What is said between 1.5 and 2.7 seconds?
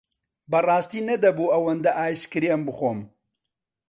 ئەوەندە ئایسکرێم